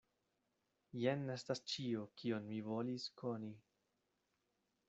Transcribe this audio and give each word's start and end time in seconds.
Jen 1.01 1.29
estas 1.33 1.61
ĉio, 1.73 2.07
kion 2.21 2.49
mi 2.53 2.65
volis 2.71 3.09
koni. 3.23 3.55